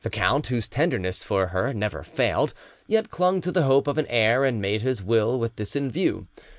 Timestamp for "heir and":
4.09-4.59